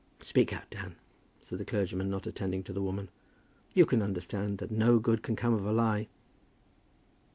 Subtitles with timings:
[0.23, 0.95] "Speak out, Dan,"
[1.41, 3.11] said the clergyman, not attending to the woman.
[3.75, 6.07] "You can understand that no good can come of a lie."